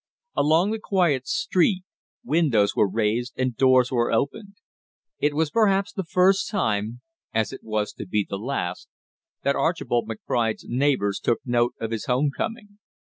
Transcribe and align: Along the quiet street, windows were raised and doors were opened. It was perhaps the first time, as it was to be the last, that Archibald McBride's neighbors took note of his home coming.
Along 0.35 0.71
the 0.71 0.79
quiet 0.79 1.27
street, 1.27 1.83
windows 2.23 2.75
were 2.75 2.89
raised 2.89 3.33
and 3.37 3.55
doors 3.55 3.91
were 3.91 4.11
opened. 4.11 4.55
It 5.19 5.35
was 5.35 5.51
perhaps 5.51 5.93
the 5.93 6.03
first 6.03 6.49
time, 6.49 7.01
as 7.35 7.53
it 7.53 7.61
was 7.63 7.93
to 7.93 8.07
be 8.07 8.25
the 8.27 8.39
last, 8.39 8.87
that 9.43 9.55
Archibald 9.55 10.09
McBride's 10.09 10.65
neighbors 10.67 11.19
took 11.19 11.41
note 11.45 11.75
of 11.79 11.91
his 11.91 12.05
home 12.05 12.31
coming. 12.35 12.79